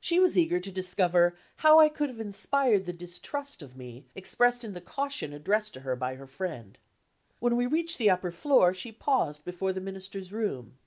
[0.00, 4.64] She was eager to discover how I could have inspired the distrust of me, expressed
[4.64, 6.78] in the caution addressed to her by her friend.
[7.38, 10.78] When we reached the upper floor, she paused before the Minister's room.